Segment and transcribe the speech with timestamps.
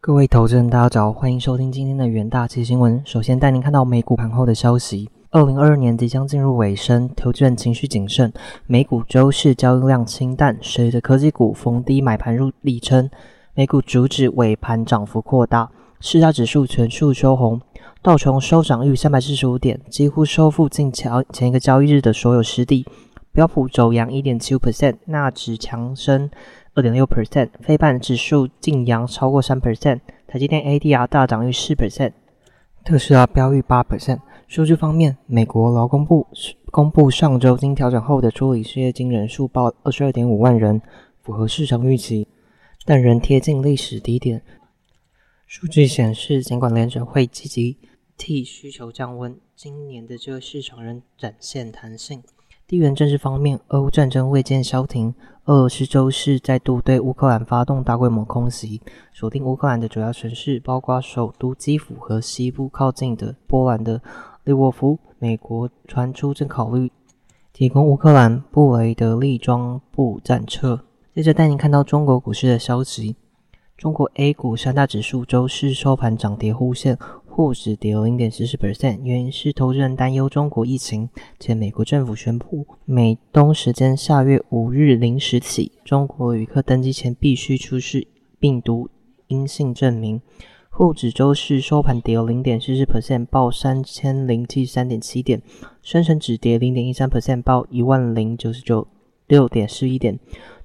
[0.00, 3.02] 各位投资人，大家好，欢迎收听今天的元大期新闻。
[3.04, 5.10] 首先带您看到美股盘后的消息。
[5.30, 8.32] 二零二二年即将进入尾声，投资人情绪谨慎，
[8.68, 13.10] 美股周市交易量清淡，随着科技股逢低买盘入力撑，
[13.54, 15.68] 美股主指尾盘涨幅扩大，
[16.00, 17.60] 四大指数全数收红，
[18.00, 22.86] 道琼收涨逾三百四十五点，几乎收复近前前一个交易日的所有失地。
[23.30, 26.30] 标普走阳一点七五 percent，纳指强升。
[26.78, 29.98] 二点六 percent，非半指数净扬超过三 percent，
[30.28, 32.12] 台积电 ADR 大涨逾四 percent，
[32.84, 34.20] 特斯拉飙逾八 percent。
[34.46, 36.28] 数据方面，美国劳工部
[36.70, 40.80] 公布上周经调整后的处理失业金人数报二十二点五万人，
[41.20, 42.28] 符合市场预期，
[42.84, 44.40] 但仍贴近历史低点。
[45.48, 47.76] 数据显示，尽管联准会积极
[48.16, 52.22] 替需求降温，今年的这个市场仍展现弹性。
[52.68, 55.14] 地缘政治方面，俄乌战争未见消停。
[55.46, 64.02] 俄罗斯周四再度对乌克兰发动大规模空袭，锁定乌克兰的主要城市，包括首都基辅和西部靠近的波兰的
[64.44, 64.98] 利沃夫。
[65.18, 66.92] 美国传出正考虑
[67.54, 70.84] 提供乌克兰布雷德利装步战车。
[71.14, 73.16] 接着带您看到中国股市的消息。
[73.78, 76.98] 中国 A 股三大指数周四收盘涨跌互现。
[77.38, 81.08] 沪指跌零点四四 percent，原因是投资人担忧中国疫情，
[81.38, 88.08] 且美国政府宣布，美东时间下月五日零时起，中国旅客登机前必须出示
[88.40, 88.90] 病毒
[89.28, 90.20] 阴性证明。
[90.68, 95.38] 沪指周四收盘跌零点四四 percent，报三千零七十三点七点；
[95.80, 98.88] 深成指跌零点一三 percent，报一万零九十九
[99.28, 100.16] 六点四一点；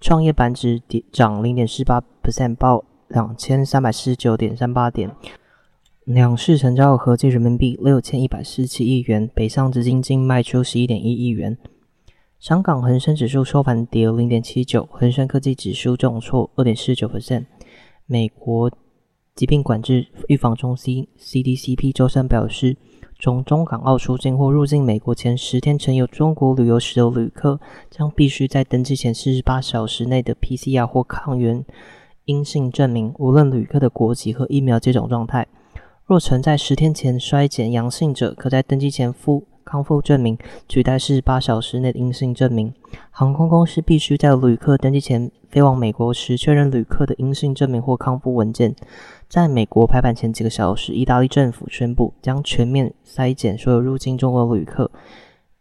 [0.00, 5.10] 创业板指跌涨零点四八 percent，报两千三百四十九点三八点。
[6.12, 11.56] 两市成交合计人民币六千一百四七亿元，北上资金净卖出十一点一亿元。
[12.40, 17.44] 香港恒生指数收盘跌零点七九，恒生科技指数重挫二点四九 percent。
[18.06, 18.68] 美国
[19.36, 22.76] 疾病管制预防中心 CDCP 周三表示，
[23.20, 31.64] 从中港澳出境或入境美国前十天曾有中国旅游史的旅客，将必须在登机前四十八小时内的 PCR 或抗原
[32.24, 35.46] 阴性证明，无论旅客的国籍和疫苗接种状态。
[36.10, 40.36] 若曾在十天前衰减阳性者，可在登机前附康复证明，
[40.68, 42.74] 取代四十八小时内的阴性证明。
[43.12, 48.74] 航空公司必须在旅客登机前飞往美国时确认旅客的阴性证明或康复文件。
[49.28, 54.90] 在美国排版前几个小时，意大利政府宣布将全面筛检所有入境中国旅客。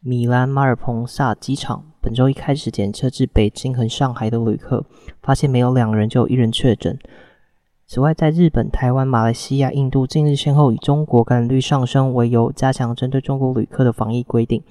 [0.00, 4.86] 米兰马尔彭萨机场本周一开始检测至北京和上海的旅客，
[5.20, 6.98] 发现没有两人就有一人确诊。
[7.92, 14.62] 此外，在日本、台湾、马来西亚、印度近日先后以中国感染率上升为由，加强针对中国旅客的防疫规定。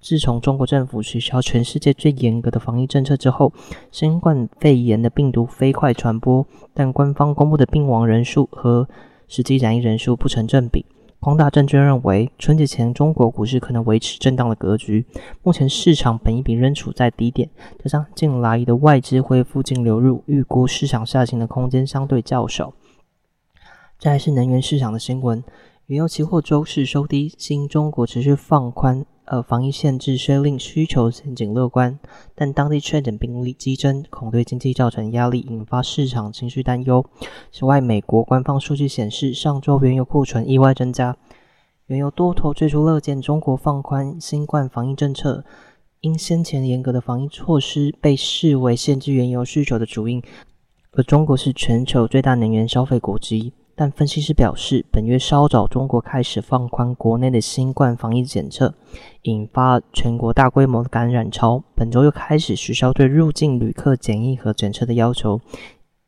[0.00, 3.52] 自从中国政府取消全世界最严格的防疫政策之后，
[3.90, 8.88] 新冠肺炎的病毒飞快传播，但官方公布的病亡人数和
[9.28, 10.86] 实际染疫人数不成正比。
[11.22, 15.06] 光大证券认为，春节前中国股市可能维持震荡的格局。
[15.44, 22.72] 目前市场本一比仍处在低点，加上近来的外资恢复净流入，预估市场下行的空间相对较少。
[24.00, 25.44] 再是能源市场的新闻，
[25.86, 29.06] 原油期货周四收低，新中国持续放宽。
[29.32, 31.98] 呃，防疫限制虽令需求前景乐观，
[32.34, 37.02] 但当地确诊病例激增，恐对经济造成压力，引发市场情绪担忧。
[37.50, 41.16] 此外，美国官方数据显示，上周原油库存意外增加，
[41.86, 45.46] 原油多头最初乐见中国放宽新冠防疫政策，
[46.02, 50.22] 因先前严格的防疫措施被视为限制原油需求的主因，
[50.90, 53.54] 而中国是全球最大能源消费国之一。
[53.82, 58.76] 但分析师表示，本月稍早，中国开始放宽国内的新冠防疫检测，
[59.22, 61.64] 引发全国大规模的感染潮。
[61.74, 65.40] 本周又开始取消对入境旅客检疫和检测的要求，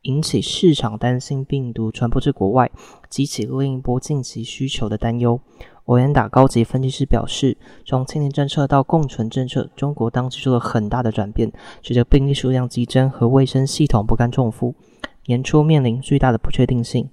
[0.03, 2.71] 引起市场担心病毒传播至国外，
[3.09, 5.41] 激起另一波近期需求的担忧。
[5.87, 11.51] 欧元达高级分析师表示，从青年政策到共存政策，中国当局做了很大的转变，
[11.83, 14.77] 随着病例数量激增和卫生系统不堪重负，
[15.27, 17.11] 年初面临巨大的不确定性。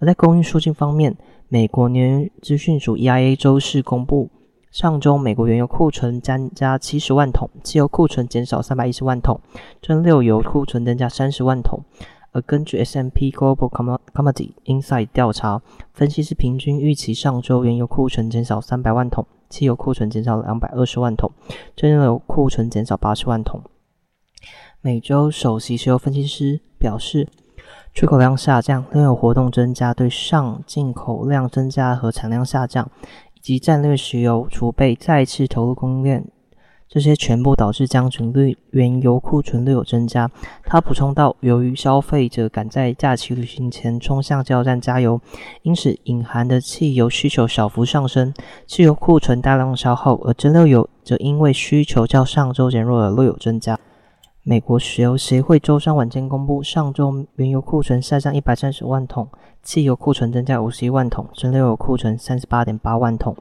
[0.00, 1.14] 而在供应数据方面，
[1.48, 4.30] 美国能源资讯署 EIA 周四公布，
[4.70, 9.38] 上周美国原油库存增加七十万桶，汽油库存减少三百一十万桶，
[9.82, 11.84] 蒸馏油库存增加三十万桶。
[12.32, 13.68] 而根据 S&P Global
[14.14, 15.60] Commodity Insight 调查，
[15.92, 21.30] 分析师平均预期上周原油库存减少三百万桶，汽油库存减少两百二十万桶，
[21.76, 23.60] 蒸馏油库存减少八十万桶。
[24.80, 27.28] 美洲首席石油分析师表示。
[27.92, 32.88] 出口量下降、炼油活动增加、对上进口量增加和产量下降，
[33.34, 36.24] 以及战略石油储备再次投入供应链
[36.88, 40.28] 这些全部导致将军率原油库存略有增加。
[40.64, 45.20] 他补充道，由于消费者赶在假期旅行前冲向加油站加油，
[45.62, 48.34] 因此隐含的汽油需求小幅上升，
[48.66, 53.78] 汽油库存大量消耗，而蒸馏油则因为需求较上周减弱而略有增加。
[54.42, 59.28] 美国石油协会周三晚间公布，上周原油库存下降一百三十万桶，
[59.62, 63.36] 汽油库存增加五十一万桶，蒸馏油库存三十八点八万桶。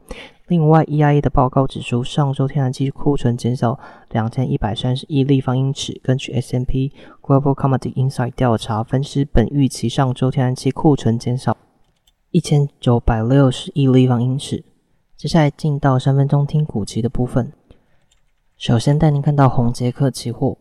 [0.47, 3.79] 另外，EIA 的报告指出，上周天然气库存减少
[4.09, 5.97] 两千一百三十亿立方英尺。
[6.03, 6.91] 根据 S&P
[7.21, 11.55] Global Commodity Insight 调查分析，本预期上周天然气库存减少
[12.31, 14.65] 一千九百六十亿立方英尺。
[15.15, 17.53] 接下来进到三分钟听股期的部分，
[18.57, 20.57] 首先带您看到红杰克期货。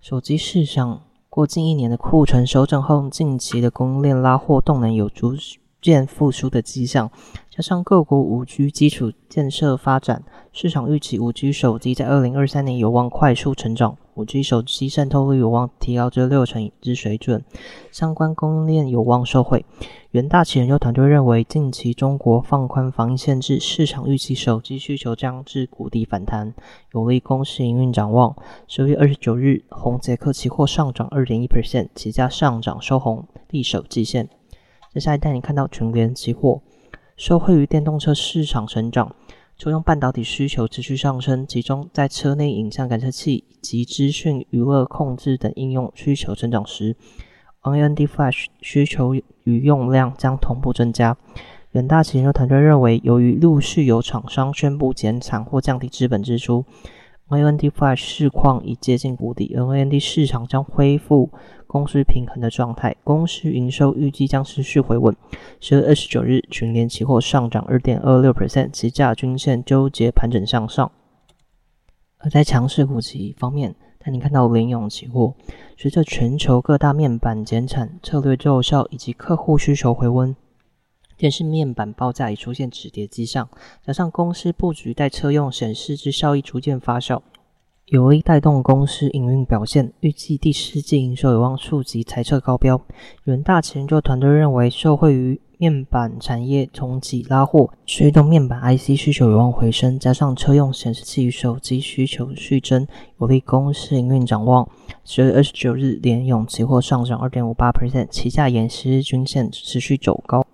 [0.00, 5.34] 手机市场过近一年的库存收整后，近期的供应链拉货动能有足
[5.80, 7.10] 渐复苏的迹象。
[7.50, 10.22] 加上各国五 G 基础建设发展，
[10.52, 17.44] 市场预期五 G 手机在二零二三年有望快速成长，五 G 手机渗透率有望提高至六成之水准，
[17.90, 19.66] 相关供应链有望受惠。
[20.12, 26.54] 元大企研究团队认为，近期中国放宽防疫限制，市场预期手机需求将至谷底反弹，
[26.92, 28.36] 有利公司营运展望。
[28.68, 34.28] 十月二十九日，红杰克期货上涨二点一 percent，价上涨收红，力守季线。
[34.98, 36.60] 接下来带你看到群联期货。
[37.16, 39.14] 受惠于电动车市场成长，
[39.56, 46.96] 车用半导体需求持续上升，其中在车内影像感测器及资讯娱乐控制等应用需求增长时
[47.62, 49.14] ，NAND Flash 需求
[49.44, 51.16] 与用量将同步增加。
[51.70, 56.64] 远大研究团队认为，由于陆续有厂商宣布减产或降低资本支出。
[57.28, 61.30] NAND Flash 市况已接近谷底，NAND 市场将恢复
[61.68, 65.14] 供需平衡的状态，公司营收预计将持续回稳。
[65.60, 70.90] 十月二十九日，群联期货上涨二点二六 percent，其价均线纠结盘整向上。
[72.16, 75.34] 而在强势股期方面，带你看到联咏期货，
[75.76, 80.34] 随着全球各大面板减产策略奏效，以及客户需求回温。
[81.18, 83.48] 电视面板报价已出现止跌迹象，
[83.84, 87.20] 加上公司布局带车用显示之效益逐渐发酵，
[87.90, 89.90] 有利带动公司营运表现。
[90.00, 92.78] 预计第四季营收有望触及财测高标。
[93.24, 102.86] 远大研究团队认为，受惠于面板产业重启拉货，驱动面板 IC 需求有望回升，加上车用显示器与手机需求续增，
[103.20, 104.68] 有利公司营运展望。
[105.06, 110.46] 十月二十九日，联咏期货上涨二点五八 percent，旗下沿十日均线持续走高。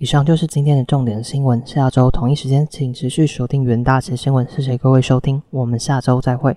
[0.00, 1.62] 以上就是今天的重点新闻。
[1.66, 4.48] 下周同一时间，请持续锁定元大旗新闻。
[4.48, 6.56] 谢谢各位收听，我们下周再会。